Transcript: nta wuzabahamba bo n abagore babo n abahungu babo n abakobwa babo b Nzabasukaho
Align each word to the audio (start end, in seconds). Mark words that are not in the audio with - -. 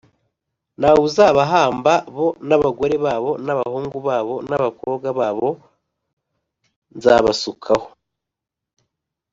nta 0.79 0.91
wuzabahamba 0.99 1.93
bo 2.15 2.27
n 2.47 2.49
abagore 2.57 2.95
babo 3.05 3.31
n 3.45 3.47
abahungu 3.53 3.97
babo 4.07 4.35
n 4.47 4.51
abakobwa 4.57 5.07
babo 5.19 5.49
b 5.57 5.59
Nzabasukaho 6.95 7.87